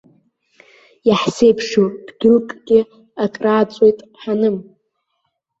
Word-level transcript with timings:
Иаҳзеиԥшу 1.07 1.85
дгьылкгьы, 2.07 2.79
акрааҵуеит, 3.23 3.99
ҳаным. 4.21 4.57